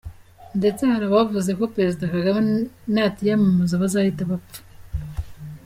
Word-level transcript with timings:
Ndetse 0.59 0.81
hari 0.91 1.05
abavuze 1.07 1.51
ko 1.59 1.63
Perezida 1.75 2.11
Kagame 2.15 2.39
natiyamamaza 2.93 3.81
bazahita 3.81 4.23
bapfa! 4.31 4.61